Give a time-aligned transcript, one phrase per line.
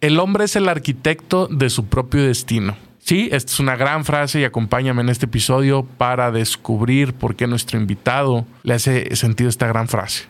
[0.00, 2.74] El hombre es el arquitecto de su propio destino.
[3.00, 7.46] Sí, esta es una gran frase y acompáñame en este episodio para descubrir por qué
[7.46, 10.24] nuestro invitado le hace sentido esta gran frase.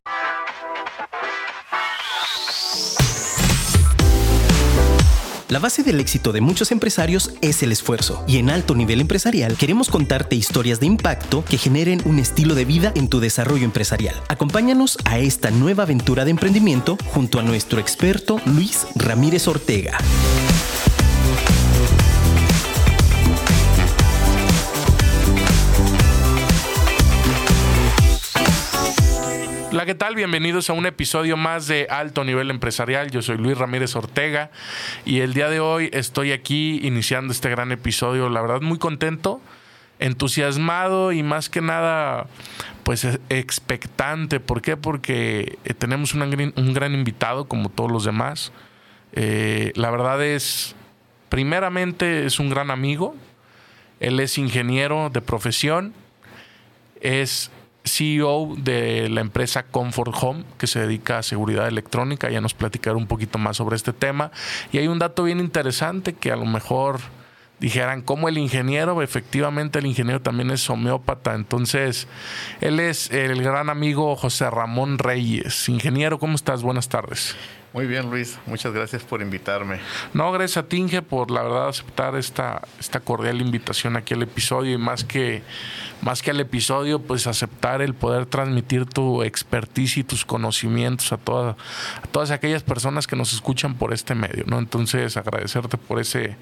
[5.50, 9.56] La base del éxito de muchos empresarios es el esfuerzo y en alto nivel empresarial
[9.56, 14.14] queremos contarte historias de impacto que generen un estilo de vida en tu desarrollo empresarial.
[14.28, 19.98] Acompáñanos a esta nueva aventura de emprendimiento junto a nuestro experto Luis Ramírez Ortega.
[29.72, 30.16] Hola, ¿qué tal?
[30.16, 33.12] Bienvenidos a un episodio más de Alto Nivel Empresarial.
[33.12, 34.50] Yo soy Luis Ramírez Ortega
[35.04, 38.28] y el día de hoy estoy aquí iniciando este gran episodio.
[38.30, 39.40] La verdad, muy contento,
[40.00, 42.26] entusiasmado y más que nada,
[42.82, 44.40] pues expectante.
[44.40, 44.76] ¿Por qué?
[44.76, 48.50] Porque eh, tenemos un gran invitado como todos los demás.
[49.12, 50.74] Eh, la verdad es,
[51.28, 53.14] primeramente, es un gran amigo.
[54.00, 55.94] Él es ingeniero de profesión.
[57.00, 57.52] Es
[57.90, 62.30] CEO de la empresa Comfort Home, que se dedica a seguridad electrónica.
[62.30, 64.30] Ya nos platicará un poquito más sobre este tema.
[64.72, 67.00] Y hay un dato bien interesante que a lo mejor
[67.58, 71.34] dijeran, como el ingeniero, efectivamente el ingeniero también es homeópata.
[71.34, 72.08] Entonces,
[72.60, 75.68] él es el gran amigo José Ramón Reyes.
[75.68, 76.62] Ingeniero, ¿cómo estás?
[76.62, 77.36] Buenas tardes.
[77.72, 78.36] Muy bien, Luis.
[78.46, 79.78] Muchas gracias por invitarme.
[80.12, 84.74] No, gracias a Tinge por la verdad aceptar esta, esta cordial invitación aquí al episodio
[84.74, 85.44] y más que,
[86.02, 91.16] más que al episodio, pues aceptar el poder transmitir tu expertise y tus conocimientos a,
[91.16, 91.56] todas
[92.02, 94.58] a todas aquellas personas que nos escuchan por este medio, ¿no?
[94.58, 96.36] Entonces, agradecerte por ese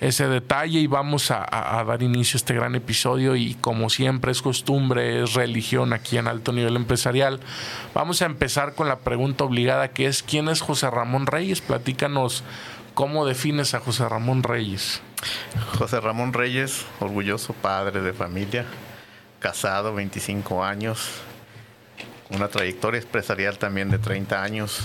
[0.00, 1.46] ese detalle y vamos a,
[1.86, 6.26] dar inicio a este gran episodio y como siempre es costumbre, es religión aquí en
[6.26, 7.40] alto nivel empresarial.
[7.94, 11.60] Vamos a empezar con la pregunta obligada que es ¿quién es José Ramón Reyes?
[11.60, 12.44] Platícanos
[12.94, 15.02] cómo defines a José Ramón Reyes.
[15.78, 18.64] José Ramón Reyes, orgulloso padre de familia,
[19.38, 21.10] casado 25 años,
[22.30, 24.80] una trayectoria empresarial también de 30 años,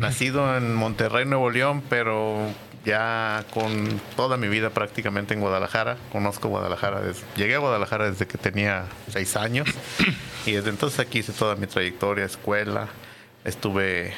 [0.00, 2.48] nacido en Monterrey, Nuevo León, pero
[2.84, 5.96] ya con toda mi vida prácticamente en Guadalajara.
[6.12, 9.68] Conozco Guadalajara, desde, llegué a Guadalajara desde que tenía seis años
[10.46, 12.88] y desde entonces aquí hice toda mi trayectoria, escuela,
[13.44, 14.12] estuve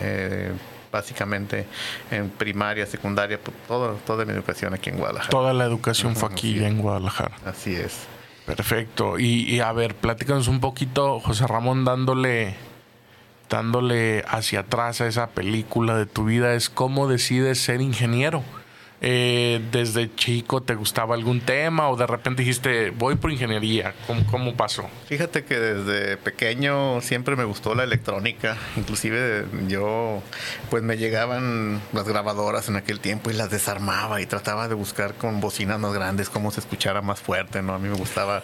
[0.00, 0.52] eh,
[0.90, 1.66] básicamente
[2.10, 5.30] en primaria, secundaria, toda, toda mi educación aquí en Guadalajara.
[5.30, 7.36] Toda la educación fue aquí en Guadalajara.
[7.44, 8.06] Así es.
[8.46, 9.20] Perfecto.
[9.20, 12.56] Y, y a ver, platícanos un poquito, José Ramón, dándole
[13.52, 18.42] dándole hacia atrás a esa película de tu vida es cómo decides ser ingeniero.
[19.04, 23.94] Eh, desde chico te gustaba algún tema o de repente dijiste voy por ingeniería?
[24.06, 24.88] ¿Cómo, ¿Cómo, pasó?
[25.06, 30.22] Fíjate que desde pequeño siempre me gustó la electrónica, inclusive yo
[30.70, 35.14] pues me llegaban las grabadoras en aquel tiempo y las desarmaba y trataba de buscar
[35.14, 37.74] con bocinas más grandes cómo se escuchara más fuerte, ¿no?
[37.74, 38.40] A mí me gustaba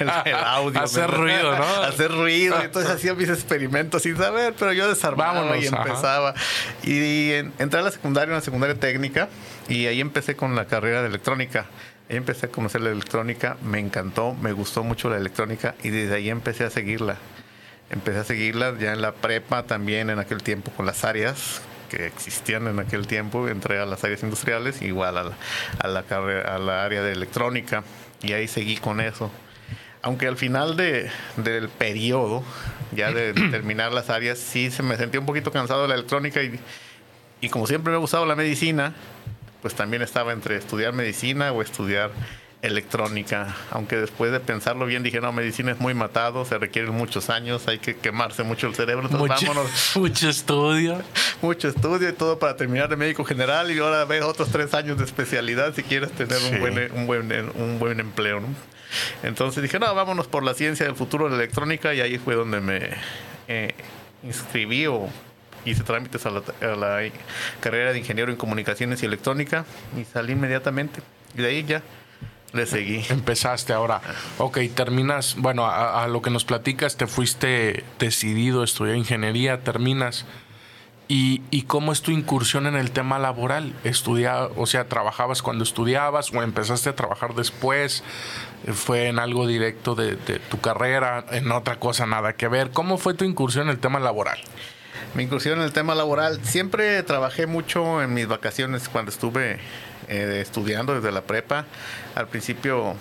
[0.00, 0.80] el, audio.
[0.80, 1.64] Hacer ruido, ¿no?
[1.84, 6.34] Hacer ruido, entonces hacía mis experimentos sin saber, pero yo desarmaba y empezaba.
[6.82, 9.28] Y, entré a la secundaria, una secundaria técnica
[9.70, 11.66] y ahí empecé con la carrera de electrónica.
[12.10, 16.16] Ahí empecé a conocer la electrónica, me encantó, me gustó mucho la electrónica y desde
[16.16, 17.16] ahí empecé a seguirla.
[17.88, 22.06] Empecé a seguirla ya en la prepa también en aquel tiempo con las áreas que
[22.06, 23.46] existían en aquel tiempo.
[23.48, 25.32] Entré a las áreas industriales, igual a la,
[25.78, 27.84] a la, carrera, a la área de electrónica
[28.22, 29.30] y ahí seguí con eso.
[30.02, 32.42] Aunque al final de, del periodo,
[32.90, 36.42] ya de terminar las áreas, sí se me sentí un poquito cansado de la electrónica
[36.42, 36.58] y,
[37.40, 38.94] y como siempre me ha gustado la medicina,
[39.62, 42.10] pues también estaba entre estudiar medicina o estudiar
[42.62, 47.30] electrónica, aunque después de pensarlo bien dije, no, medicina es muy matado, se requieren muchos
[47.30, 49.92] años, hay que quemarse mucho el cerebro, entonces mucho, vámonos.
[49.96, 51.02] Mucho estudio.
[51.42, 54.98] mucho estudio y todo para terminar de médico general y ahora ver otros tres años
[54.98, 58.40] de especialidad si quieres tener un, buen, un, buen, un buen empleo.
[58.40, 58.48] ¿no?
[59.22, 62.34] Entonces dije, no, vámonos por la ciencia del futuro de la electrónica y ahí fue
[62.34, 62.90] donde me
[63.48, 63.74] eh,
[64.22, 65.08] inscribí o
[65.64, 67.10] hice trámites a la,
[67.60, 69.64] carrera de ingeniero en comunicaciones y electrónica
[69.98, 71.00] y salí inmediatamente.
[71.36, 71.82] Y de ahí ya
[72.52, 73.04] le seguí.
[73.08, 74.00] Empezaste ahora.
[74.38, 80.26] Ok, terminas, bueno, a, lo que nos platicas, te fuiste decidido a estudiar ingeniería, terminas.
[81.06, 83.74] ¿Y, ¿Y, cómo es tu incursión en el tema laboral?
[83.82, 88.04] Estudia, o sea, ¿trabajabas cuando estudiabas o empezaste a trabajar después?
[88.72, 91.24] ¿Fue en algo directo de, de tu carrera?
[91.32, 92.70] ¿En otra cosa nada que ver?
[92.70, 94.38] ¿Cómo fue tu incursión en el tema laboral?
[95.14, 99.58] Mi incursión en el tema laboral, siempre trabajé mucho en mis vacaciones cuando estuve
[100.08, 101.66] eh, estudiando desde la prepa.
[102.14, 102.94] Al principio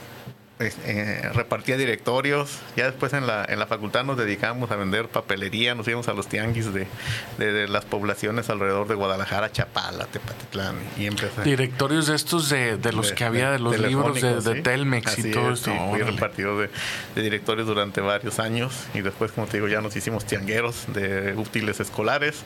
[0.60, 2.60] eh, repartía directorios.
[2.76, 6.14] Ya después en la, en la facultad nos dedicamos a vender papelería, nos íbamos a
[6.14, 6.86] los tianguis de,
[7.38, 10.76] de, las poblaciones alrededor de Guadalajara, Chapala, Tepatitlán.
[10.98, 11.10] Y.
[11.44, 15.54] Directorios de estos de, de los que había de los libros de, Telmex y todo
[15.54, 15.72] esto.
[15.92, 16.70] fui repartido de,
[17.16, 21.80] directorios durante varios años y después, como te digo, ya nos hicimos tiangueros de útiles
[21.80, 22.44] escolares.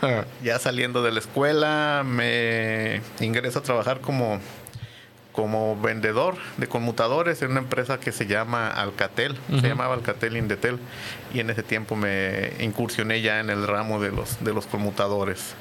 [0.00, 0.24] Ah.
[0.44, 4.40] Ya saliendo de la escuela, me ingreso a trabajar como
[5.38, 10.80] como vendedor de conmutadores en una empresa que se llama Alcatel, se llamaba Alcatel Indetel,
[11.32, 15.54] y en ese tiempo me incursioné ya en el ramo de los, de los conmutadores.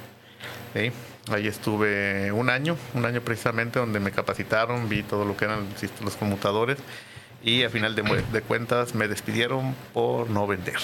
[1.29, 5.67] Ahí estuve un año, un año precisamente donde me capacitaron, vi todo lo que eran
[6.03, 6.79] los conmutadores
[7.43, 10.79] y al final de, de cuentas me despidieron por no vender.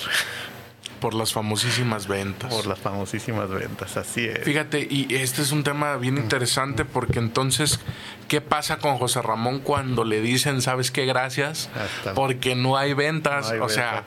[1.03, 2.49] Por las famosísimas ventas.
[2.49, 4.39] Por las famosísimas ventas, así es.
[4.45, 7.81] Fíjate, y este es un tema bien interesante porque entonces,
[8.29, 11.69] ¿qué pasa con José Ramón cuando le dicen, sabes qué, gracias?
[12.15, 13.51] Porque no hay ventas.
[13.51, 14.05] o sea,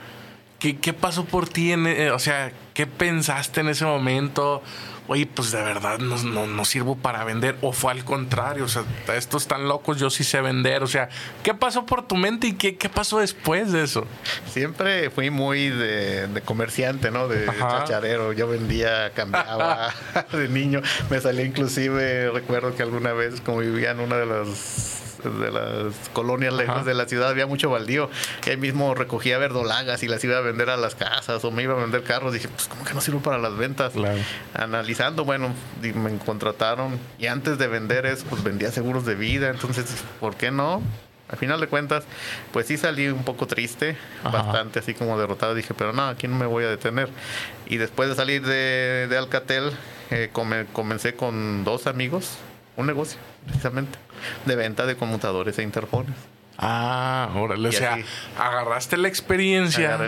[0.59, 1.71] ¿qué, ¿qué, pasó por ti?
[1.71, 4.61] En, eh, o sea, ¿qué pensaste en ese momento?
[5.07, 8.83] oye, pues de verdad no, no, sirvo para vender, o fue al contrario, o sea,
[9.15, 11.09] estos están locos, yo sí sé vender, o sea,
[11.43, 14.05] ¿qué pasó por tu mente y qué, qué pasó después de eso?
[14.47, 17.27] Siempre fui muy de, comerciante, ¿no?
[17.27, 19.93] De chacharero, yo vendía, cambiaba
[20.31, 25.06] de niño, me salía inclusive, recuerdo que alguna vez, como vivía en una de las
[25.23, 28.09] de las colonias lejos de la ciudad había mucho baldío.
[28.45, 31.63] Y ahí mismo recogía verdolagas y las iba a vender a las casas o me
[31.63, 32.33] iba a vender carros.
[32.33, 33.93] Dije, pues, ¿cómo que no sirvo para las ventas?
[34.53, 39.49] Analizando, bueno, me contrataron y antes de vender eso, pues vendía seguros de vida.
[39.49, 39.85] Entonces,
[40.19, 40.81] ¿por qué no?
[41.29, 42.05] Al final de cuentas,
[42.53, 45.55] pues sí salí un poco triste, bastante así como derrotado.
[45.55, 47.09] Dije, pero no, aquí no me voy a detener.
[47.65, 49.71] Y después de salir de, Alcatel,
[50.09, 52.37] eh, comencé con dos amigos
[52.77, 53.97] un negocio, precisamente,
[54.45, 56.15] de venta de conmutadores e interfones.
[56.59, 57.99] Ah, órale, o sea,
[58.39, 59.99] agarraste la experiencia,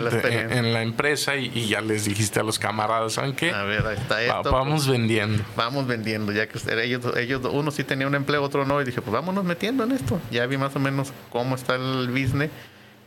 [0.50, 3.52] en la empresa y, ya les dijiste a los camaradas, ¿saben qué?
[3.52, 4.50] A ver, ahí está esto.
[4.50, 5.44] vamos pues, vendiendo.
[5.54, 9.00] Vamos vendiendo, ya que ellos, ellos, uno sí tenía un empleo, otro no, y dije,
[9.00, 10.20] pues vámonos metiendo en esto.
[10.32, 12.50] Ya vi más o menos cómo está el business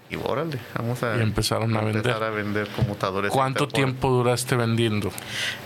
[0.10, 2.12] y órale, vamos a, y empezaron a, vender.
[2.12, 3.30] a vender computadores.
[3.30, 5.12] E ¿Cuánto tiempo duraste vendiendo?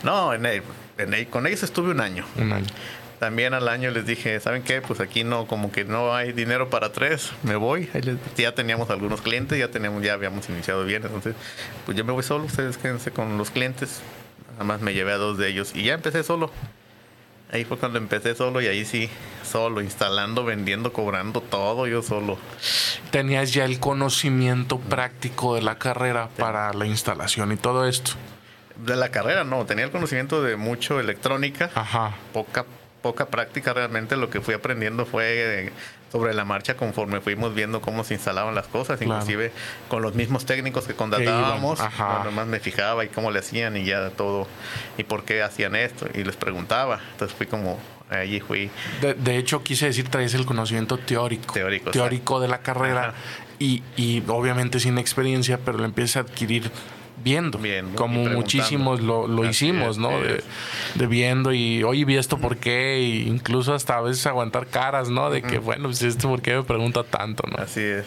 [0.01, 2.25] No, en, en, con ellos estuve un año.
[2.37, 2.67] Un año
[3.19, 4.81] también al año les dije, ¿saben qué?
[4.81, 7.89] Pues aquí no, como que no hay dinero para tres, me voy.
[8.37, 11.35] Ya teníamos algunos clientes, ya teníamos, ya habíamos iniciado bien, entonces,
[11.85, 14.01] pues yo me voy solo, ustedes quédense con los clientes.
[14.53, 16.51] Nada más me llevé a dos de ellos y ya empecé solo.
[17.51, 19.09] Ahí fue cuando empecé solo y ahí sí,
[19.49, 22.37] solo, instalando, vendiendo, cobrando todo yo solo.
[23.09, 28.11] ¿Tenías ya el conocimiento práctico de la carrera para la instalación y todo esto?
[28.75, 32.15] De la carrera no, tenía el conocimiento de mucho electrónica, Ajá.
[32.33, 32.65] poca
[33.07, 35.71] poca práctica realmente lo que fui aprendiendo fue
[36.11, 39.53] sobre la marcha conforme fuimos viendo cómo se instalaban las cosas, inclusive
[39.87, 41.79] con los mismos técnicos que contratábamos,
[42.25, 44.45] nomás me fijaba y cómo le hacían y ya todo,
[44.97, 46.99] y por qué hacían esto, y les preguntaba.
[47.13, 48.69] Entonces fui como, allí fui.
[48.99, 53.13] De, hecho, quise decir, traes el conocimiento teórico, teórico, teórico de la carrera,
[53.57, 56.69] y, y obviamente sin experiencia, pero lo empieza a adquirir
[57.23, 57.59] viendo,
[57.95, 60.11] como muchísimos lo, lo hicimos, ¿no?
[60.19, 65.09] De, viendo y, oye, vi esto por qué, e incluso hasta a veces aguantar caras,
[65.09, 65.29] ¿no?
[65.29, 67.57] De que, bueno, pues esto por qué me pregunta tanto, ¿no?
[67.61, 68.05] Así es.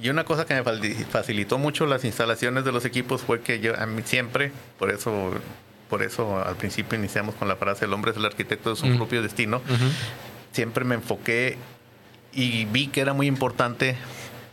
[0.00, 0.62] Y una cosa que me
[1.04, 5.32] facilitó mucho las instalaciones de los equipos fue que yo a mí siempre, por eso
[5.88, 8.94] por eso al principio iniciamos con la frase el hombre es el arquitecto de su
[8.96, 9.62] propio destino,
[10.52, 11.56] siempre me enfoqué
[12.32, 13.96] y vi que era muy importante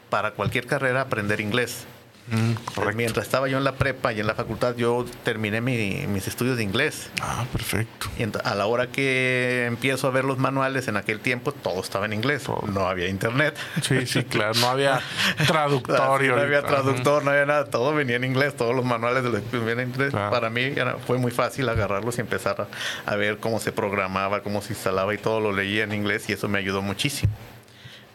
[0.09, 1.85] para cualquier carrera aprender inglés.
[2.27, 6.57] Mm, mientras estaba yo en la prepa y en la facultad, yo terminé mis estudios
[6.57, 7.09] de inglés.
[7.21, 8.07] Ah, perfecto.
[8.17, 12.05] Y a la hora que empiezo a ver los manuales, en aquel tiempo todo estaba
[12.05, 12.47] en inglés.
[12.67, 13.55] No había internet.
[13.81, 14.53] Sí, sí, claro.
[14.59, 15.01] No había
[15.47, 16.23] traductor.
[16.23, 17.65] no había traductor, no había nada.
[17.65, 18.55] Todo venía en inglés.
[18.55, 20.13] Todos los manuales de los venían en inglés.
[20.13, 20.73] Para mí
[21.05, 22.67] fue muy fácil agarrarlos y empezar
[23.05, 26.33] a ver cómo se programaba, cómo se instalaba y todo lo leía en inglés y
[26.33, 27.33] eso me ayudó muchísimo.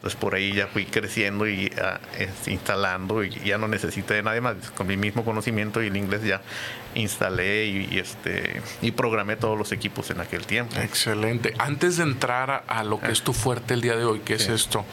[0.01, 1.99] Entonces por ahí ya fui creciendo y ah,
[2.47, 4.55] instalando y ya no necesité de nadie más.
[4.75, 6.41] Con mi mismo conocimiento y el inglés ya
[6.95, 10.75] instalé y, este y programé todos los equipos en aquel tiempo.
[10.79, 11.53] Excelente.
[11.59, 14.49] Antes de entrar a, lo que es tu fuerte el día de hoy, que es
[14.49, 14.85] esto,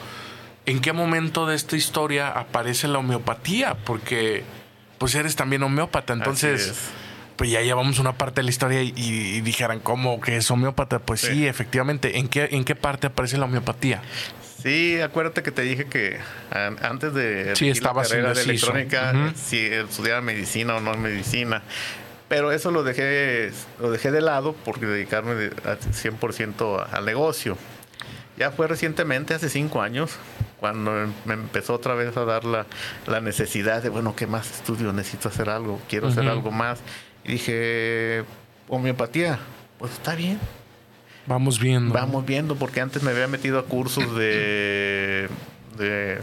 [0.67, 3.79] ¿en qué momento de esta historia aparece la homeopatía?
[3.87, 4.45] Porque
[4.99, 6.91] pues eres también homeópata, entonces
[7.37, 10.99] pues ya llevamos una parte de la historia y, dijeran, ¿cómo que es homeópata?
[10.99, 11.47] Pues sí.
[11.47, 12.19] efectivamente.
[12.19, 14.03] ¿En qué, ¿En qué parte aparece la homeopatía?
[14.62, 16.19] Sí, acuérdate que te dije que
[16.50, 21.62] antes de sí, la carrera de electrónica, si estudiaba medicina o no medicina.
[22.29, 27.57] Pero eso lo dejé, lo dejé de lado porque dedicarme al 100% al negocio.
[28.37, 30.17] Ya fue recientemente, hace cinco años,
[30.61, 32.67] cuando em, me empezó otra vez a dar la,
[33.07, 34.93] la necesidad de, bueno, ¿qué más estudio?
[34.93, 36.81] Necesito hacer algo, quiero hacer algo más.
[37.25, 38.25] Y dije,
[38.69, 39.38] homeopatía,
[39.79, 40.38] pues está bien.
[41.28, 41.94] Vamos viendo.
[41.94, 45.28] Vamos viendo, porque antes me había metido a cursos de,
[45.76, 46.18] de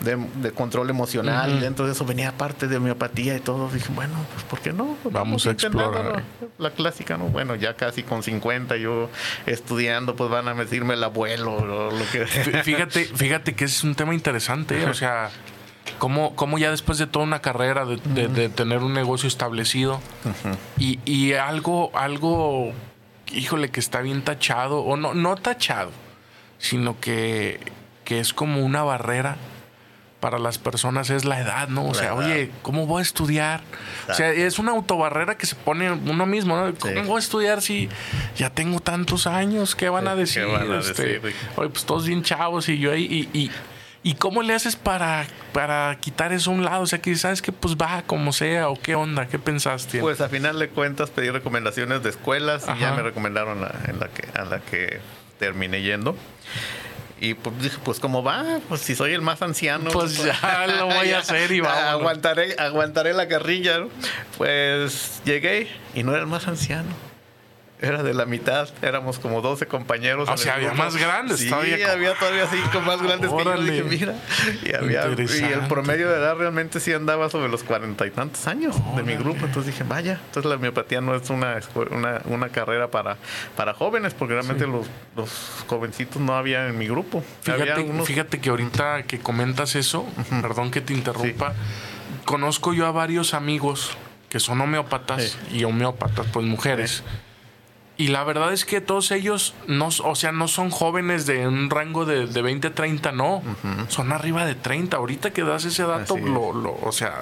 [0.00, 1.56] de, control emocional.
[1.56, 3.68] Y dentro de eso venía parte de homeopatía y todo.
[3.68, 4.96] Dije, bueno, pues ¿por qué no?
[5.02, 6.22] Pues vamos, a explorar.
[6.58, 7.26] La clásica, ¿no?
[7.26, 9.10] Bueno, ya casi con 50 yo
[9.46, 12.26] estudiando, pues van a decirme el abuelo o lo que...
[12.66, 14.86] Fíjate, fíjate que es un tema interesante, ¿eh?
[14.86, 15.30] o sea...
[15.98, 20.00] Cómo, cómo, ya después de toda una carrera, de, tener un negocio establecido
[20.78, 22.72] y, y, algo, algo,
[23.32, 25.90] híjole, que está bien tachado, o no, no tachado,
[26.58, 27.60] sino que,
[28.04, 29.36] que es como una barrera
[30.20, 31.86] para las personas es la edad, ¿no?
[31.86, 33.60] O sea, oye, ¿cómo voy a estudiar?
[34.08, 36.74] O sea, es una autobarrera que se pone uno mismo, ¿no?
[36.74, 37.88] ¿Cómo voy a estudiar si
[38.36, 39.76] ya tengo tantos años?
[39.76, 40.44] ¿Qué van a decir?
[40.80, 41.20] Este,
[41.56, 43.28] oye, pues todos bien chavos y yo ahí.
[43.32, 43.50] Y, y,
[44.14, 46.82] cómo le haces para, para quitar eso a un lado?
[46.82, 50.00] O sea, que sabes que pues va como sea o qué onda, ¿qué pensaste?
[50.00, 54.08] Pues a final de cuentas pedí recomendaciones de escuelas y ya me recomendaron en la
[54.08, 55.00] que, a la que
[55.38, 56.16] terminé yendo.
[57.18, 59.90] Y pues dije, pues como va, pues si soy el más anciano.
[59.90, 61.78] Pues, pues ya lo voy a hacer y vamos.
[61.78, 63.88] Aguantaré, aguantaré la carrilla, ¿no?
[64.36, 66.90] Pues llegué y no era el más anciano
[67.80, 70.28] era de la mitad, éramos como 12 compañeros.
[70.28, 73.56] O sea, había más grandes sí, había todavía cinco más grandes que yo.
[73.56, 74.14] Dije, mira,
[74.64, 78.46] y, había, y el promedio de edad realmente sí andaba sobre los cuarenta y tantos
[78.46, 79.46] años de mi grupo.
[79.46, 81.58] Entonces dije, vaya, entonces la homeopatía no es una,
[81.90, 83.16] una, una carrera para,
[83.56, 85.30] para jóvenes, porque realmente los, los
[85.66, 87.22] jovencitos no había en mi grupo.
[87.42, 90.06] Fíjate, fíjate que ahorita que comentas eso,
[90.42, 91.54] perdón que te interrumpa,
[92.24, 93.96] conozco yo a varios amigos
[94.28, 97.02] que son homeópatas y homeópatas, pues mujeres.
[97.98, 101.70] Y la verdad es que todos ellos, no, o sea, no son jóvenes de un
[101.70, 103.42] rango de, de 20, 30, no.
[103.88, 104.98] Son arriba de 30.
[104.98, 107.14] Ahorita que das ese dato, lo, lo, o sea,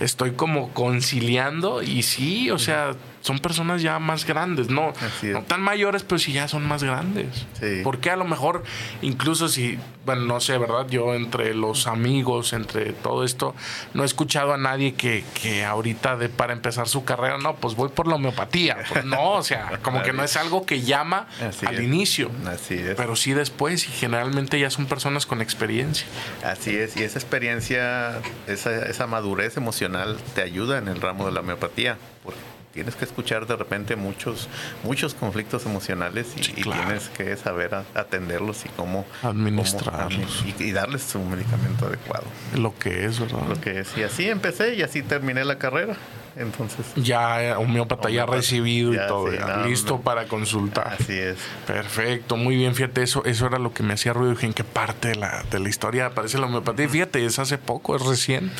[0.00, 5.62] estoy como conciliando y sí, o sea, son personas ya más grandes, no, no tan
[5.62, 7.46] mayores, pero sí ya son más grandes.
[7.82, 8.64] Porque a lo mejor,
[9.00, 10.86] incluso si, bueno, no sé, ¿verdad?
[10.90, 13.54] Yo entre los amigos, entre todo esto,
[13.94, 17.76] no he escuchado a nadie que, que ahorita de para empezar su carrera, no, pues
[17.76, 18.76] voy por la homeopatía.
[18.92, 21.26] Pues no, o sea, como que no es algo que llama
[21.66, 22.30] al inicio.
[22.46, 22.94] Así es.
[22.94, 26.06] Pero sí después y generalmente ya son personas con experiencia.
[26.44, 31.32] Así es, y esa experiencia, esa, esa madurez emocional te ayuda en el ramo de
[31.32, 31.96] la homeopatía.
[32.22, 34.48] Porque tienes que escuchar de repente muchos
[34.82, 41.86] muchos conflictos emocionales y, tienes que saber atenderlos y cómo administrarlos y, darles su medicamento
[41.86, 42.24] adecuado.
[42.56, 43.46] Lo que es, ¿verdad?
[43.48, 43.96] Lo que es.
[43.96, 45.96] Y así empecé y así terminé la carrera.
[46.36, 46.86] Entonces.
[46.96, 49.28] Ya homeópata, ya recibido y todo,
[49.66, 50.96] listo para consultar.
[50.98, 51.38] Así es.
[51.66, 54.32] Perfecto, muy bien, fíjate, eso, eso era lo que me hacía ruido.
[54.32, 56.88] Dije, ¿en qué parte de la, de la historia aparece la homeopatía?
[56.88, 58.54] Fíjate, es hace poco, es reciente.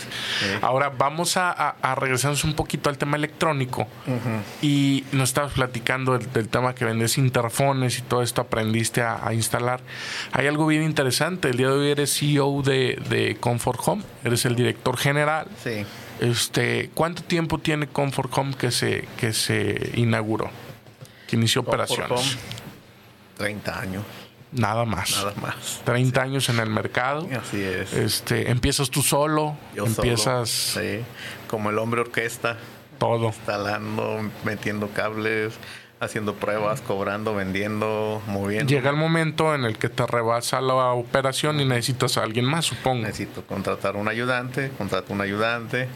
[0.63, 3.87] Ahora vamos a, a, regresarnos un poquito al tema electrónico.
[4.63, 9.81] Y nos estabas platicando del, tema que vendes interfones y todo esto aprendiste a, instalar.
[10.33, 11.49] Hay algo bien interesante.
[11.49, 15.47] El día de hoy eres CEO de, de Comfort Home, eres el director general.
[15.63, 15.85] Sí.
[16.21, 20.51] Este, ¿Cuánto tiempo tiene Comfort Home que se, que se inauguró?
[21.27, 22.39] Que inició operaciones.
[23.37, 24.05] 30 años.
[24.53, 25.11] Nada más.
[25.11, 25.83] Nada más.
[25.85, 27.29] 30 años en el mercado.
[27.37, 27.93] Así es.
[27.93, 29.57] Este, empiezas tú solo.
[29.75, 30.49] Yo empiezas.
[30.49, 31.01] sí.
[31.49, 32.57] Como el hombre orquesta.
[32.99, 33.27] Todo.
[33.27, 35.55] Instalando, metiendo cables,
[36.01, 38.71] haciendo pruebas, cobrando, vendiendo, moviendo.
[38.71, 42.67] Llega el momento en el que te rebasa la operación y necesitas a alguien más,
[42.67, 43.03] supongo.
[43.03, 45.89] Necesito contratar un ayudante, contrato un ayudante,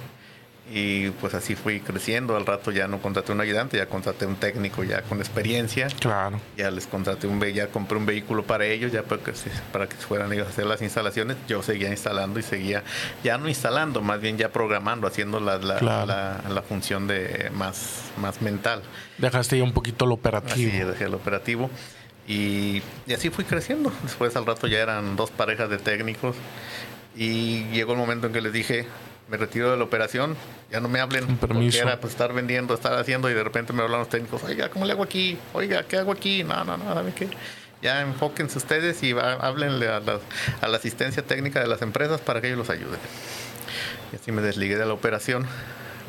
[0.70, 2.36] y pues así fui creciendo.
[2.36, 5.88] Al rato ya no contraté un ayudante, ya contraté un técnico ya con experiencia.
[6.00, 6.40] Claro.
[6.56, 9.32] Ya les contraté un ya compré un vehículo para ellos, ya para que,
[9.72, 11.36] para que fueran ellos a hacer las instalaciones.
[11.48, 12.82] Yo seguía instalando y seguía,
[13.24, 15.80] ya no instalando, más bien ya programando, haciendo la, la,
[16.48, 18.82] la, función de más, más mental.
[19.16, 20.70] Dejaste ya un poquito lo operativo.
[20.70, 21.70] Sí, dejé el operativo.
[22.26, 23.90] Y, y así fui creciendo.
[24.02, 26.36] Después al rato ya eran dos parejas de técnicos.
[27.16, 28.86] Y llegó el momento en que les dije,
[29.28, 30.36] me retiro de la operación,
[30.70, 31.36] ya no me hablen.
[31.36, 34.70] Porque era pues, estar vendiendo, estar haciendo y de repente me hablan los técnicos, oiga,
[34.70, 35.38] ¿cómo le hago aquí?
[35.52, 36.44] Oiga, ¿qué hago aquí?
[36.44, 37.28] No, no, no, ¿saben qué?
[37.82, 40.18] Ya enfóquense ustedes y háblenle a la,
[40.60, 42.98] a la asistencia técnica de las empresas para que ellos los ayuden.
[44.12, 45.46] Y así me desligué de la operación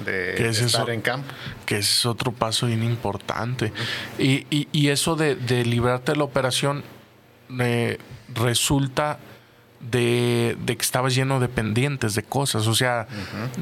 [0.06, 1.32] de, estar en campo.
[1.66, 3.72] Que es otro paso bien importante.
[4.18, 6.84] y, y, y, eso de, de librarte de la operación
[7.60, 7.98] eh,
[8.34, 9.20] resulta
[9.80, 12.68] de, que estabas lleno de pendientes, de cosas.
[12.68, 13.08] O sea,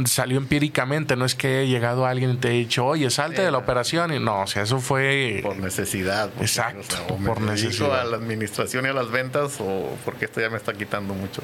[0.05, 3.51] salió empíricamente, no es que haya llegado alguien y te haya dicho, oye, salte de
[3.51, 4.13] la operación.
[4.13, 5.39] Y no, o sea, eso fue.
[5.43, 6.29] Por necesidad.
[6.39, 6.95] Exacto.
[7.09, 8.01] O, por necesidad.
[8.01, 11.41] a la administración y a las ventas, o porque esto ya me está quitando mucho.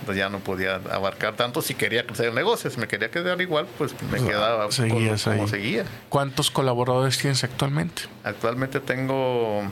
[0.00, 2.70] Entonces ya no podía abarcar tanto si quería crecer el negocio.
[2.70, 5.84] Si me quería quedar igual, pues me quedaba como seguía.
[6.08, 8.02] ¿Cuántos colaboradores tienes actualmente?
[8.24, 9.62] Actualmente tengo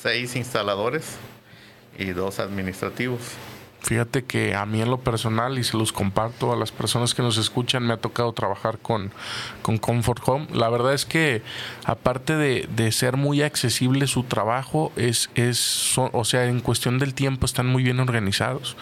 [0.00, 1.16] seis instaladores
[1.98, 3.20] y dos administrativos.
[3.84, 7.20] Fíjate que a mí en lo personal, y se los comparto a las personas que
[7.20, 9.12] nos escuchan, me ha tocado trabajar con,
[9.60, 10.46] con Comfort Home.
[10.54, 11.42] La verdad es que
[11.84, 17.12] aparte de, de ser muy accesible su trabajo, es, es o sea, en cuestión del
[17.12, 18.74] tiempo están muy bien organizados.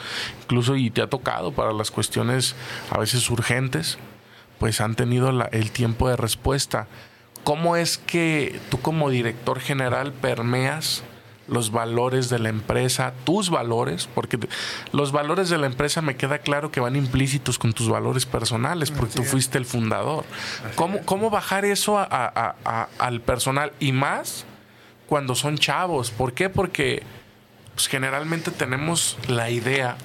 [0.44, 2.54] Incluso y te ha tocado para las cuestiones
[2.88, 3.98] a veces urgentes,
[4.60, 6.86] pues han tenido el tiempo de respuesta.
[7.42, 11.02] ¿Cómo es que tú como director general permeas
[11.48, 14.38] los valores de la empresa, tus valores, porque
[14.92, 18.90] los valores de la empresa me queda claro que van implícitos con tus valores personales,
[18.90, 20.24] porque tú fuiste el fundador.
[20.76, 23.72] ¿Cómo, ¿Cómo, bajar eso al personal?
[23.80, 24.44] Y más
[25.08, 26.10] cuando son chavos.
[26.10, 26.48] ¿Por qué?
[26.48, 27.02] Porque
[27.74, 29.96] pues, generalmente tenemos la idea,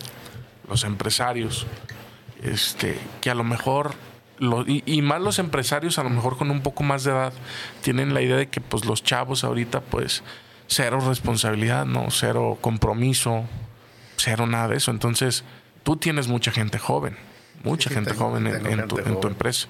[0.68, 1.66] los empresarios,
[2.42, 3.94] este, que a lo mejor
[4.68, 7.34] y, y, más los empresarios a lo mejor con un poco más de edad
[7.82, 10.24] tienen la idea de que pues los chavos ahorita pues
[10.68, 13.46] cero responsabilidad, no, cero compromiso,
[14.18, 14.92] cero nada de eso.
[14.92, 15.44] Entonces,
[15.84, 17.18] tú tienes mucha gente joven,
[17.64, 19.68] mucha gente joven, en, tu, en tu empresa.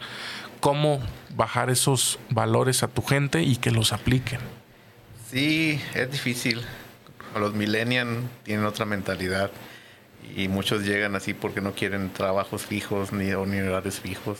[0.59, 0.99] ¿Cómo
[1.35, 4.39] bajar esos valores a tu gente y que los apliquen?
[5.31, 6.61] Sí, es difícil.
[7.35, 9.51] Los millennials tienen otra mentalidad
[10.35, 14.39] y muchos llegan así porque no quieren trabajos fijos ni, ni horarios fijos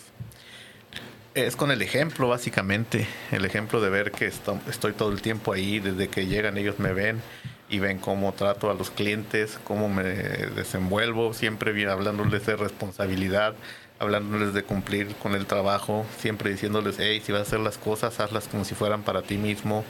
[1.45, 3.07] es con el ejemplo, básicamente.
[3.31, 6.93] El ejemplo de ver que estoy todo el tiempo ahí, desde que llegan ellos me
[6.93, 7.21] ven
[7.69, 13.55] y ven cómo trato a los clientes, cómo me desenvuelvo, siempre hablándoles de responsabilidad,
[13.99, 18.19] hablándoles de cumplir con el trabajo, siempre diciéndoles, hey, si vas a hacer las cosas,
[18.19, 19.83] hazlas como si fueran para ti mismo,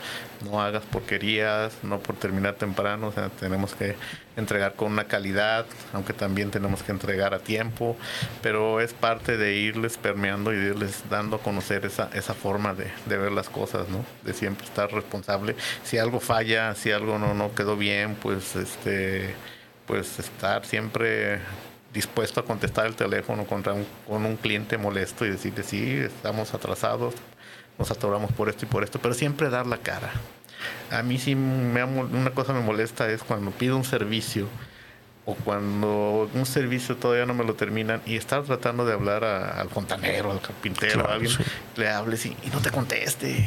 [0.46, 3.96] no hagas porquerías, no por terminar temprano, o sea, tenemos que
[4.38, 7.98] entregar con una calidad, aunque también tenemos que entregar a tiempo,
[8.42, 12.92] pero es parte de irles permeando y irles dando a conocer esa, esa forma de,
[13.08, 14.06] de ver las cosas, ¿no?
[14.24, 15.56] De siempre estar responsable.
[15.84, 19.36] Si algo falla, si algo no, no quedó bien, pues este
[19.88, 21.40] pues estar siempre
[21.94, 23.74] dispuesto a contestar el teléfono contra
[24.08, 27.16] con un cliente molesto y decirle, sí, estamos atrasados,
[27.78, 30.12] nos atoramos por esto y por esto, pero siempre dar la cara.
[30.92, 34.48] A mí sí me, una cosa me molesta es cuando pido un servicio
[35.28, 39.68] o cuando un servicio todavía no me lo terminan y estar tratando de hablar al
[39.68, 41.34] fontanero, al carpintero, a alguien,
[41.76, 43.46] le hables y, no te conteste.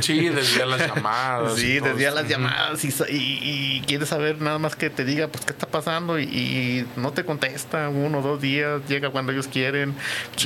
[0.00, 1.56] Sí, desvía las llamadas.
[1.56, 5.52] sí, desvía las llamadas y, y, quieres saber nada más que te diga, pues, qué
[5.52, 9.96] está pasando y, no te contesta uno o dos días, llega cuando ellos quieren,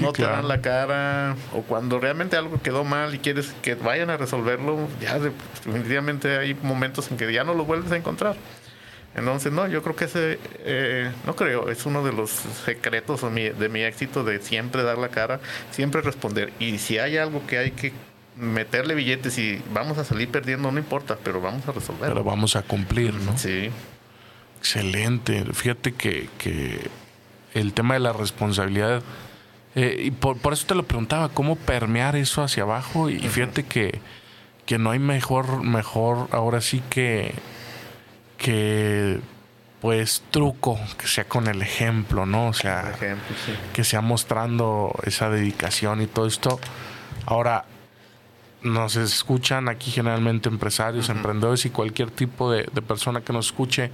[0.00, 4.08] no te dan la cara o cuando realmente algo quedó mal y quieres que vayan
[4.08, 8.36] a resolverlo, ya definitivamente hay momentos en que ya no lo vuelves a encontrar.
[9.14, 12.30] Entonces, no, yo creo que ese, eh, no creo, es uno de los
[12.64, 16.52] secretos de mi éxito de siempre dar la cara, siempre responder.
[16.58, 17.92] Y si hay algo que hay que
[18.36, 22.08] meterle billetes y vamos a salir perdiendo, no importa, pero vamos a resolver.
[22.08, 23.36] Pero vamos a cumplir, ¿no?
[23.36, 23.70] Sí.
[24.58, 25.44] Excelente.
[25.52, 26.88] Fíjate que, que
[27.52, 29.02] el tema de la responsabilidad,
[29.74, 33.10] eh, y por, por, eso te lo preguntaba, ¿cómo permear eso hacia abajo?
[33.10, 34.00] Y, fíjate que,
[34.64, 37.34] que no hay mejor, mejor, ahora sí que
[38.42, 39.20] que
[39.80, 42.48] pues truco, que sea con el ejemplo, ¿no?
[42.48, 42.94] O sea,
[43.72, 46.60] que sea mostrando esa dedicación y todo esto.
[47.26, 47.64] Ahora,
[48.62, 53.90] nos escuchan aquí generalmente empresarios, emprendedores y cualquier tipo de, persona que nos escuche.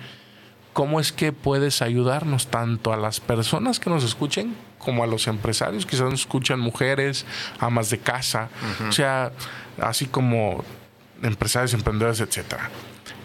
[0.74, 5.26] ¿Cómo es que puedes ayudarnos tanto a las personas que nos escuchen como a los
[5.26, 5.86] empresarios?
[5.86, 7.24] Quizás nos escuchan mujeres,
[7.58, 8.50] amas de casa,
[8.86, 9.32] o sea,
[9.80, 10.62] así como
[11.22, 12.70] empresarios, emprendedores, etcétera.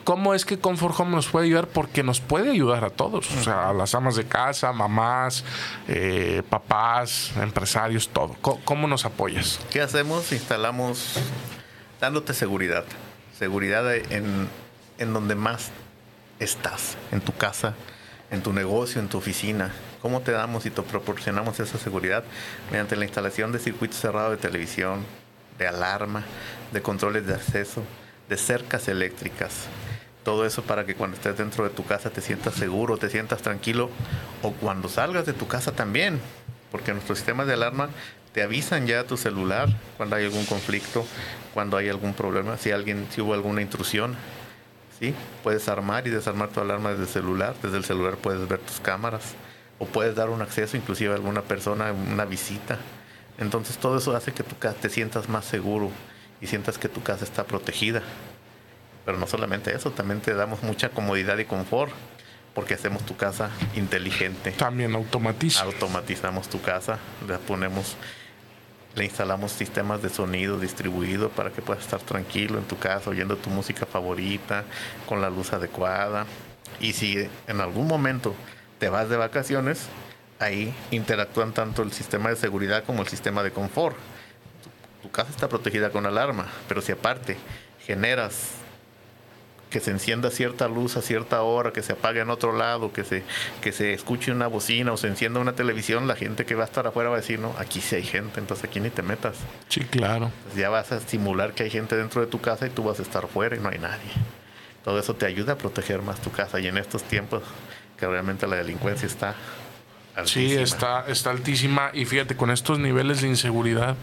[0.04, 1.68] ¿Cómo es que Comfort Home nos puede ayudar?
[1.68, 5.46] Porque nos puede ayudar a todos, o sea, a las amas de casa, mamás,
[5.88, 8.36] eh, papás, empresarios, todo.
[8.42, 9.60] ¿Cómo, nos apoyas?
[9.72, 10.32] ¿Qué hacemos?
[10.34, 11.16] Instalamos
[12.02, 12.84] dándote seguridad.
[13.38, 14.50] Seguridad en,
[14.98, 15.72] en donde más
[16.40, 17.74] estás, en tu casa,
[18.30, 19.72] en tu negocio, en tu oficina.
[20.02, 22.26] ¿Cómo te damos y te proporcionamos esa seguridad?
[22.72, 25.06] Mediante la instalación de circuitos cerrados de televisión,
[25.58, 26.24] de alarma,
[26.74, 27.84] de controles de acceso,
[28.30, 29.68] de cercas eléctricas,
[30.24, 33.42] todo eso para que cuando estés dentro de tu casa te sientas seguro, te sientas
[33.42, 33.90] tranquilo
[34.42, 36.20] o cuando salgas de tu casa también,
[36.72, 37.90] porque nuestros sistemas de alarma
[38.34, 41.06] te avisan ya a tu celular cuando hay algún conflicto,
[41.54, 44.16] cuando hay algún problema, si alguien si hubo alguna intrusión.
[45.00, 45.14] ¿sí?
[45.44, 47.54] Puedes armar y desarmar tu alarma desde el celular.
[47.62, 49.36] Desde el celular puedes ver tus cámaras
[49.78, 52.80] o puedes dar un acceso inclusive a alguna persona, una visita.
[53.38, 55.92] Entonces todo eso hace que casa te sientas más seguro
[56.44, 58.04] y sientas que tu casa está protegida.
[59.06, 61.94] Pero no solamente eso, también te damos mucha comodidad y confort
[62.54, 64.52] porque hacemos tu casa inteligente.
[64.52, 65.64] También automatiza.
[65.64, 67.96] Automatizamos tu casa, le ponemos,
[68.96, 73.38] le instalamos sistemas de sonido distribuido para que puedas estar tranquilo en tu casa, oyendo
[73.38, 74.66] tu música favorita,
[75.08, 76.26] con la luz adecuada.
[76.82, 78.36] Y si en algún momento
[78.80, 79.88] te vas de vacaciones,
[80.40, 83.96] ahí interactúan tanto el sistema de seguridad como el sistema de confort.
[85.04, 87.38] Tu, casa está protegida con alarma, pero si aparte
[87.86, 88.54] generas
[89.70, 93.04] que se encienda cierta luz a cierta hora, que se apague en otro lado, que
[93.04, 93.24] se,
[93.60, 96.68] que se escuche una bocina o se encienda una televisión, la gente que va a
[96.68, 99.36] estar afuera va a decir, no, aquí sí hay gente, entonces aquí ni te metas.
[99.70, 100.32] Sí, claro.
[100.56, 103.02] Ya vas a simular que hay gente dentro de tu casa y tú vas a
[103.02, 104.12] estar fuera y no hay nadie.
[104.84, 107.42] Todo eso te ayuda a proteger más tu casa y en estos tiempos
[107.98, 109.34] que realmente la delincuencia está
[110.16, 110.50] altísima.
[110.50, 113.96] Sí, está, está altísima y fíjate, con estos niveles de inseguridad,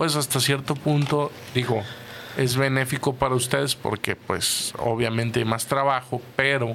[0.00, 1.82] pues hasta cierto punto, digo,
[2.38, 6.74] es benéfico para ustedes porque pues obviamente hay más trabajo, pero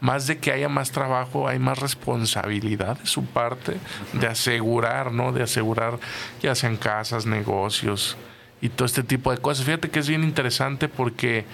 [0.00, 3.76] más de que haya más trabajo, hay más responsabilidad de su parte
[4.12, 5.32] de asegurar, ¿no?
[5.32, 5.98] De asegurar
[6.40, 8.16] ya sean casas, negocios
[8.60, 9.64] y todo este tipo de cosas.
[9.64, 11.46] Fíjate que es bien interesante porque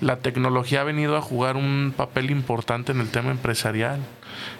[0.00, 3.98] la tecnología ha venido a jugar un papel importante en el tema empresarial.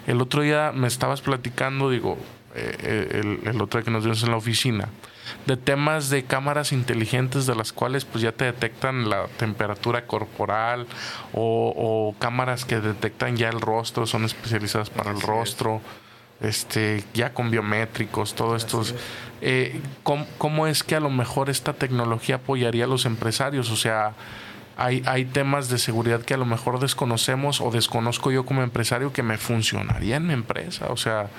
[0.05, 2.17] El otro día me estabas platicando, digo,
[2.55, 4.89] eh, el, el otro día que nos vimos en la oficina,
[5.45, 10.87] de temas de cámaras inteligentes de las cuales pues ya te detectan la temperatura corporal
[11.33, 15.81] o, cámaras que detectan ya el rostro, son especializadas para el rostro,
[16.41, 18.83] este, ya con biométricos, todo esto.
[19.41, 23.71] Eh, ¿cómo, es que a lo mejor esta tecnología apoyaría a los empresarios?
[23.71, 24.13] O sea,
[24.77, 29.11] hay, hay temas de seguridad que a lo mejor desconocemos o desconozco yo como empresario
[29.11, 30.87] que me funcionaría en mi empresa.
[30.89, 31.29] O sea,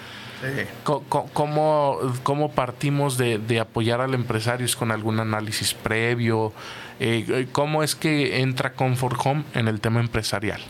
[0.84, 4.66] ¿Cómo, partimos de, apoyar al empresario?
[4.66, 6.52] ¿Es con algún análisis previo?
[7.00, 10.60] Eh, ¿Cómo es que entra Comfort Home en el tema empresarial?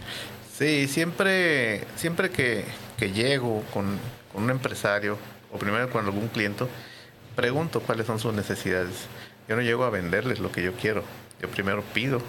[0.57, 2.65] Sí, siempre, siempre que,
[3.13, 3.99] llego con,
[4.35, 5.19] un empresario
[5.53, 6.65] o primero con algún cliente,
[7.37, 9.07] pregunto cuáles son sus necesidades.
[9.49, 11.05] Yo no llego a venderles lo que yo quiero.
[11.41, 12.23] Yo primero pido,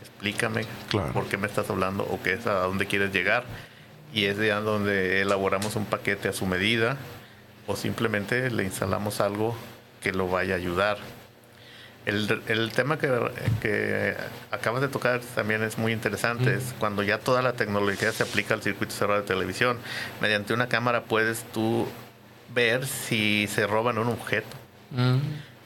[0.00, 0.62] explícame
[1.12, 3.44] por qué me estás hablando o qué es a dónde quieres llegar
[4.12, 6.96] y es de donde elaboramos un paquete a su medida
[7.66, 9.56] o simplemente le instalamos algo
[10.00, 10.98] que lo vaya a ayudar.
[12.06, 13.08] El, el tema que,
[13.60, 14.14] que,
[14.52, 18.54] acabas de tocar también es muy interesante, es cuando ya toda la tecnología se aplica
[18.54, 19.78] al circuito cerrado de televisión.
[20.20, 21.88] Mediante una cámara puedes tú
[22.54, 24.56] ver si se roban un objeto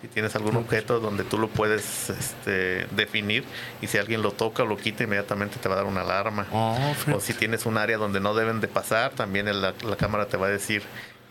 [0.00, 3.44] si tienes algún objeto donde tú lo puedes este, definir
[3.82, 6.46] y si alguien lo toca o lo quita inmediatamente te va a dar una alarma.
[6.52, 10.36] Oh, o si tienes un área donde no deben de pasar, también la, cámara te
[10.36, 10.82] va a decir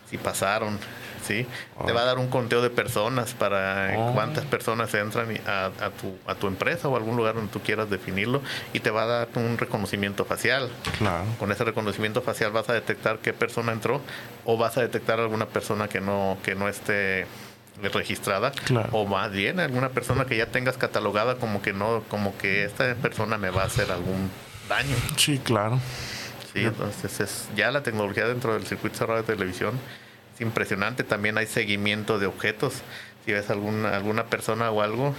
[0.10, 0.77] si pasaron.
[1.25, 1.47] ¿sí?
[1.86, 4.13] Te va a dar un conteo de personas para oh.
[4.13, 8.41] cuántas personas entran a, tu, a tu empresa o algún lugar donde tú quieras definirlo
[8.73, 10.69] y te va a dar un reconocimiento facial.
[11.39, 14.01] Con ese reconocimiento facial vas a detectar qué persona entró
[14.45, 17.25] o vas a detectar alguna persona que no, que no esté
[17.88, 18.52] registrada
[18.92, 22.94] o más bien alguna persona que ya tengas catalogada como que no como que esta
[22.96, 24.30] persona me va a hacer algún
[24.68, 24.96] daño.
[25.15, 25.80] Sí claro.
[26.54, 29.80] Sí entonces es ya la tecnología dentro del circuito cerrado de televisión
[30.36, 31.04] es impresionante.
[31.04, 32.82] También hay seguimiento de objetos.
[33.26, 35.15] Si ves alguna alguna persona o algo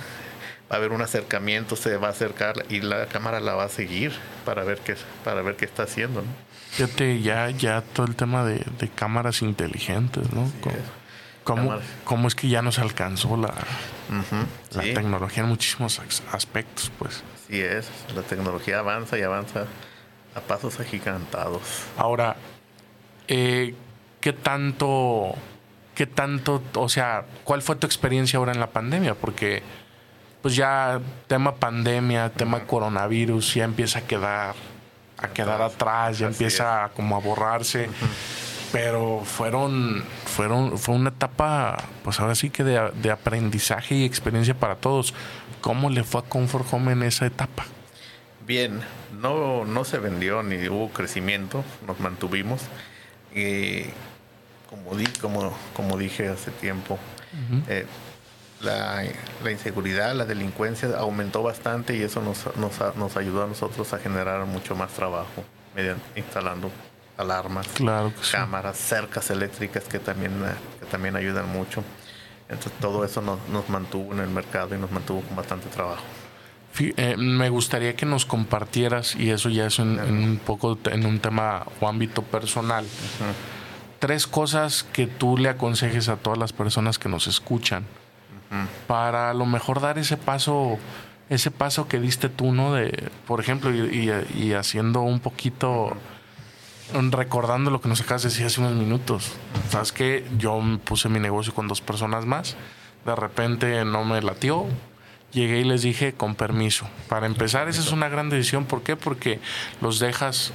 [0.71, 3.69] va a haber un acercamiento se va a acercar y la cámara la va a
[3.69, 4.13] seguir
[4.45, 4.95] para ver qué
[5.25, 6.29] para ver qué está haciendo ¿no?
[6.71, 10.51] Fíjate, ya ya todo el tema de, cámaras inteligentes no
[11.45, 13.55] ¿Cómo, es que ya nos alcanzó la,
[14.75, 16.01] la tecnología en muchísimos
[16.33, 16.93] aspectos?
[16.99, 17.23] Pues.
[17.49, 19.67] Sí es, la tecnología avanza y avanza
[20.35, 21.63] a pasos agigantados.
[21.97, 22.37] Ahora,
[23.27, 23.75] eh,
[24.21, 25.35] ¿qué tanto,
[25.95, 29.15] qué tanto, o sea, cuál fue tu experiencia ahora en la pandemia?
[29.15, 29.63] Porque
[30.43, 34.55] pues ya tema pandemia, tema coronavirus, ya empieza a quedar,
[35.19, 37.89] a quedar atrás, ya empieza como a borrarse
[38.73, 44.77] pero fueron, fueron, fue una etapa, pues ahora sí que de, aprendizaje y experiencia para
[44.77, 45.15] todos.
[45.61, 47.67] ¿Cómo le fue a Comfort Home en esa etapa?
[48.47, 48.81] Bien,
[49.21, 52.63] no, no se vendió ni hubo crecimiento, nos mantuvimos.
[53.35, 53.85] Y
[54.69, 56.99] como, di, como, como dije hace tiempo,
[57.69, 57.87] eh,
[58.61, 59.05] la,
[59.45, 63.99] la, inseguridad, la delincuencia aumentó bastante y eso nos, nos, nos ayudó a nosotros a
[63.99, 66.71] generar mucho más trabajo mediante, instalando
[67.21, 67.69] alarmas,
[68.33, 71.85] cámaras, cercas eléctricas que también, eh, que también ayudan mucho.
[72.49, 76.03] Entonces todo eso nos, nos, mantuvo en el mercado y nos mantuvo con bastante trabajo.
[76.79, 81.21] Eh, me gustaría que nos compartieras, y eso ya es en, un poco en un
[81.21, 82.87] tema o ámbito personal,
[83.99, 87.85] tres cosas que tú le aconsejes a todas las personas que nos escuchan
[88.87, 90.79] para a lo mejor dar ese paso,
[91.29, 92.75] ese paso que diste tú, ¿no?
[92.75, 95.97] De, por ejemplo, y, haciendo un poquito,
[97.11, 99.33] recordando lo que nos acabas de decir hace unos minutos.
[99.71, 102.57] Sabes que yo puse mi negocio con dos personas más,
[103.05, 104.67] de repente no me latió,
[105.33, 106.89] llegué y les dije con permiso.
[107.09, 108.65] Para empezar, esa es una gran decisión.
[108.65, 108.97] ¿Por qué?
[108.97, 109.41] Porque
[109.81, 110.53] los dejas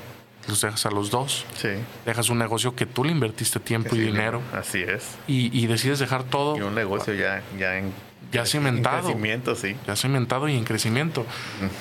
[0.48, 1.46] los dejas a los dos.
[1.58, 1.70] Sí.
[2.06, 4.42] Dejas un negocio que tú le invertiste tiempo y dinero.
[4.54, 5.16] Así es.
[5.28, 6.56] Y, decides dejar todo.
[6.58, 7.92] Y un negocio ya, ya en
[8.32, 8.98] ya cimentado.
[8.98, 9.76] En crecimiento, sí.
[9.88, 11.26] Ya cimentado y en crecimiento.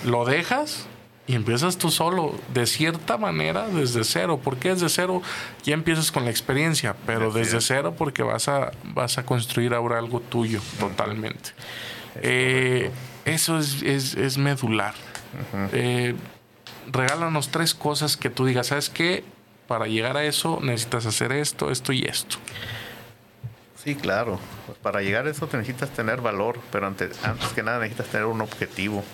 [0.05, 0.87] Lo dejas
[1.27, 4.41] y empiezas tú solo, de cierta manera, desde cero.
[4.43, 5.23] ¿Por qué desde cero?
[5.65, 9.99] Ya empiezas con la experiencia, pero desde cero porque vas a, vas a construir ahora
[9.99, 11.51] algo tuyo totalmente.
[12.17, 12.91] Eh,
[13.25, 14.95] eso es, es, es medular
[16.91, 19.25] regálanos tres cosas que tú digas, ¿sabes qué?
[19.67, 22.37] Para llegar a eso necesitas hacer esto, esto y esto.
[23.83, 24.39] Sí, claro.
[24.83, 28.41] Para llegar a eso necesitas tener valor, pero antes, antes que nada necesitas tener un
[28.41, 29.05] objetivo.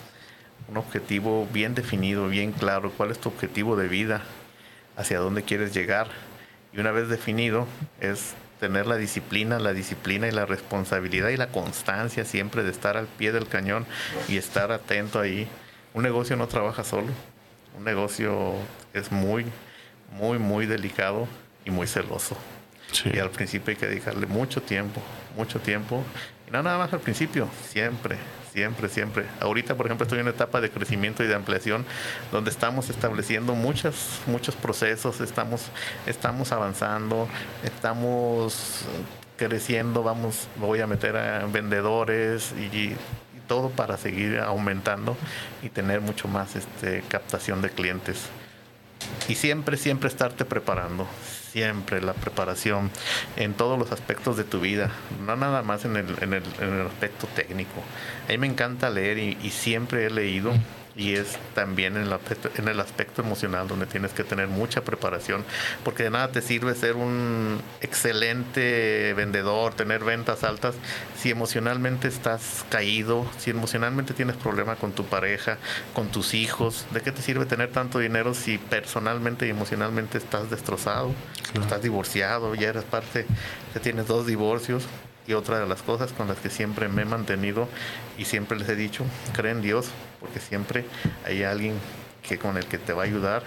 [0.70, 2.92] Un objetivo bien definido, bien claro.
[2.96, 4.22] ¿Cuál es tu objetivo de vida?
[4.96, 6.08] ¿Hacia dónde quieres llegar?
[6.72, 7.66] Y una vez definido,
[8.00, 12.96] es tener la disciplina, la disciplina y la responsabilidad y la constancia siempre de estar
[12.96, 13.86] al pie del cañón
[14.28, 15.48] y estar atento ahí.
[15.94, 17.08] Un negocio no trabaja solo
[17.76, 18.54] un negocio
[18.92, 19.46] es muy,
[20.12, 21.26] muy, muy delicado
[21.64, 22.36] y muy celoso.
[23.12, 25.00] Y al principio hay que dedicarle mucho tiempo,
[25.36, 26.02] mucho tiempo.
[26.46, 28.16] Y no nada más al principio, siempre,
[28.52, 29.24] siempre, siempre.
[29.40, 31.84] Ahorita, por ejemplo, estoy en una etapa de crecimiento y de ampliación
[32.32, 35.62] donde estamos estableciendo muchos, muchos procesos, estamos,
[36.06, 37.28] estamos avanzando,
[37.64, 38.84] estamos
[39.36, 42.94] creciendo, vamos, voy a meter a vendedores y
[43.50, 45.16] todo para seguir aumentando
[45.60, 48.26] y tener mucho más este, captación de clientes.
[49.28, 51.08] Y siempre, siempre estarte preparando,
[51.52, 52.90] siempre la preparación
[53.36, 54.90] en todos los aspectos de tu vida,
[55.24, 57.82] no nada más en el, en el, en el aspecto técnico.
[58.28, 60.52] A mí me encanta leer y, y siempre he leído
[61.00, 64.82] y es también en el, aspecto, en el aspecto emocional donde tienes que tener mucha
[64.82, 65.44] preparación
[65.82, 70.74] porque de nada te sirve ser un excelente vendedor, tener ventas altas
[71.16, 75.56] si emocionalmente estás caído, si emocionalmente tienes problemas con tu pareja,
[75.94, 80.50] con tus hijos, ¿de qué te sirve tener tanto dinero si personalmente y emocionalmente estás
[80.50, 81.12] destrozado,
[81.54, 83.24] estás divorciado, ya eres parte,
[83.74, 84.84] ya tienes dos divorcios?
[85.26, 87.68] Y otra de las cosas con las que siempre me he mantenido
[88.18, 90.84] y siempre les he dicho, creen en Dios, porque siempre
[91.24, 91.74] hay alguien
[92.22, 93.42] que con el que te va a ayudar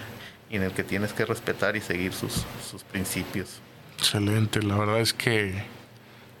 [0.50, 3.60] y en el que tienes que respetar y seguir sus, sus principios.
[3.98, 5.62] Excelente, la verdad es que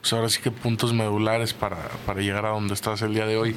[0.04, 3.38] pues ahora sí que puntos medulares para, para, llegar a donde estás el día de
[3.38, 3.56] hoy.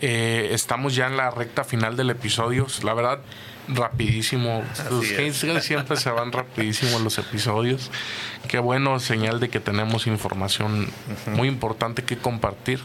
[0.00, 2.66] Eh, estamos ya en la recta final del episodio.
[2.82, 3.20] La verdad,
[3.68, 4.62] rapidísimo.
[4.90, 5.06] Los
[5.64, 7.90] siempre se van rapidísimo los episodios.
[8.48, 10.88] Qué bueno, señal de que tenemos información
[11.26, 12.80] muy importante que compartir.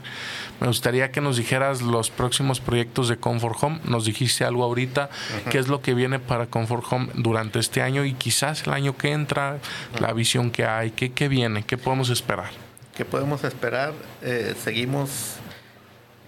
[0.59, 3.79] Me gustaría que nos dijeras los próximos proyectos de Comfort Home.
[3.83, 5.09] Nos dijiste algo ahorita,
[5.49, 8.97] qué es lo que viene para Comfort Home durante este año y quizás el año
[8.97, 9.59] que entra,
[9.99, 12.49] la visión que hay, qué, qué viene, qué podemos esperar.
[12.95, 13.93] ¿Qué podemos esperar?
[14.23, 15.35] Eh, seguimos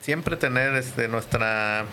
[0.01, 1.85] siempre tener este, nuestra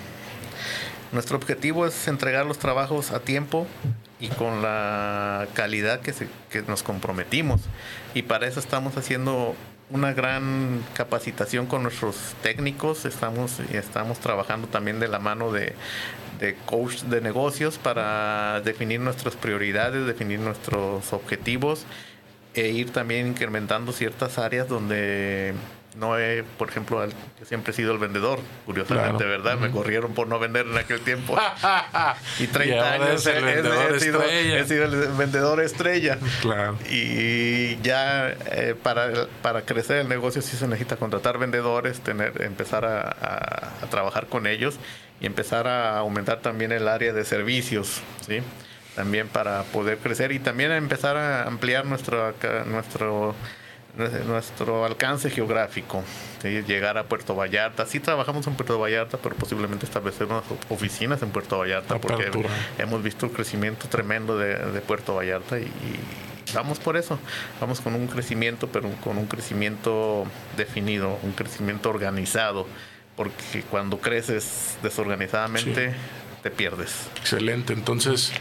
[1.17, 3.67] nuestro objetivo es entregar los trabajos a tiempo
[4.21, 6.13] y con la calidad que,
[6.69, 7.63] nos comprometimos.
[8.13, 9.55] Y para eso estamos haciendo
[9.89, 13.07] una gran capacitación con nuestros técnicos.
[13.07, 15.73] Estamos, estamos trabajando también de la mano de,
[16.39, 21.87] de coach de negocios para definir nuestras prioridades, definir nuestros objetivos
[22.53, 25.55] e ir también incrementando ciertas áreas donde
[25.97, 29.57] no he, por ejemplo, yo siempre he sido el vendedor, curiosamente, ¿verdad?
[29.57, 31.37] Me corrieron por no vender en aquel tiempo.
[32.39, 36.19] y 30 años el vendedor he, sido, el vendedor estrella.
[36.43, 36.79] Claro.
[36.91, 42.85] Y ya eh, para, para crecer el negocio sí se necesita contratar vendedores, tener, empezar
[42.85, 44.79] a, a, trabajar con ellos
[45.21, 48.41] y empezar a aumentar también el área de servicios, ¿sí?
[48.95, 52.35] También para poder crecer y también empezar a ampliar nuestro,
[52.67, 53.35] nuestro
[53.97, 56.03] nuestro alcance geográfico,
[56.43, 57.87] llegar a Puerto Vallarta.
[57.87, 62.31] Sí trabajamos en Puerto Vallarta, pero posiblemente establecer unas oficinas en Puerto Vallarta, porque
[62.79, 65.71] hemos visto el crecimiento tremendo de, Puerto Vallarta y,
[66.55, 67.19] vamos por eso.
[67.61, 72.67] Vamos con un crecimiento, pero con un crecimiento definido, un crecimiento organizado,
[73.17, 75.95] porque cuando creces desorganizadamente
[76.43, 77.09] te pierdes.
[77.17, 78.33] Excelente, entonces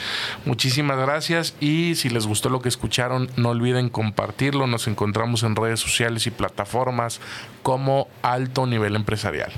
[0.45, 4.67] Muchísimas gracias y si les gustó lo que escucharon, no olviden compartirlo.
[4.67, 7.21] Nos encontramos en redes sociales y plataformas
[7.63, 9.53] como Alto Nivel Empresarial.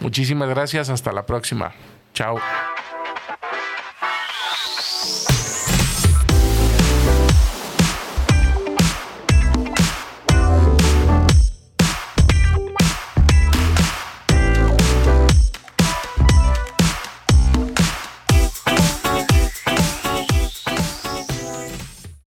[0.00, 1.72] Muchísimas gracias, hasta la próxima.
[2.14, 2.38] Chao.